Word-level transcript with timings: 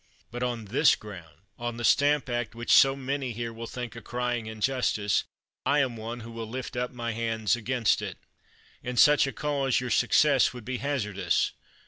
But 0.31 0.41
on 0.41 0.65
this 0.65 0.95
ground, 0.95 1.35
on 1.59 1.77
the 1.77 1.83
Stamp 1.83 2.27
Act, 2.27 2.55
which 2.55 2.71
so 2.71 2.95
many 2.95 3.33
here 3.33 3.53
will 3.53 3.67
think 3.67 3.95
a 3.95 4.01
crying 4.01 4.47
injustice, 4.47 5.25
I 5.63 5.77
am 5.77 5.95
one 5.95 6.21
who 6.21 6.31
will 6.31 6.49
lift 6.49 6.75
up 6.75 6.89
my 6.89 7.11
hands 7.11 7.55
against 7.55 8.01
it. 8.01 8.17
In 8.81 8.97
such 8.97 9.27
a 9.27 9.31
cause, 9.31 9.79
your 9.79 9.91
success 9.91 10.53
would 10.55 10.65
be 10.65 10.77
haz 10.77 11.05
ardous. 11.05 11.51